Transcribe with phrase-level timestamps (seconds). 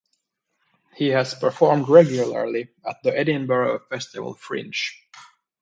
[0.95, 4.95] He has performed regularly at the Edinburgh Festival Fringe.